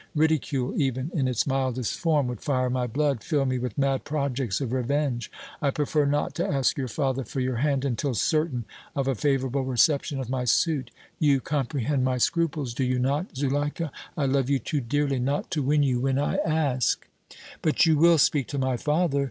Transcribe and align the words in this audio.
Ridicule, 0.15 0.73
even 0.81 1.11
in 1.13 1.27
its 1.27 1.45
mildest 1.45 1.95
form, 1.99 2.25
would 2.25 2.41
fire 2.41 2.71
my 2.71 2.87
blood, 2.87 3.23
fill 3.23 3.45
me 3.45 3.59
with 3.59 3.77
mad 3.77 4.03
projects 4.03 4.59
of 4.59 4.73
revenge. 4.73 5.31
I 5.61 5.69
prefer 5.69 6.07
not 6.07 6.33
to 6.37 6.43
ask 6.47 6.75
your 6.75 6.87
father 6.87 7.23
for 7.23 7.39
your 7.39 7.57
hand 7.57 7.85
until 7.85 8.15
certain 8.15 8.65
of 8.95 9.07
a 9.07 9.13
favorable 9.13 9.63
reception 9.63 10.19
of 10.19 10.27
my 10.27 10.45
suit. 10.45 10.89
You 11.19 11.39
comprehend 11.39 12.03
my 12.03 12.17
scruples, 12.17 12.73
do 12.73 12.83
you 12.83 12.97
not, 12.97 13.35
Zuleika? 13.37 13.91
I 14.17 14.25
love 14.25 14.49
you 14.49 14.57
too 14.57 14.81
dearly 14.81 15.19
not 15.19 15.51
to 15.51 15.61
win 15.61 15.83
you 15.83 15.99
when 15.99 16.17
I 16.17 16.37
ask!" 16.37 17.07
"But 17.61 17.85
you 17.85 17.95
will 17.95 18.17
speak 18.17 18.47
to 18.47 18.57
my 18.57 18.77
father?" 18.77 19.19